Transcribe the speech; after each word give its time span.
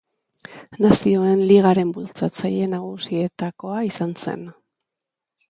Nazioen 0.85 1.43
Ligaren 1.51 1.91
bultzatzaile 1.97 2.71
nagusietakoa 2.73 3.85
izan 3.91 4.19
zen. 4.27 4.51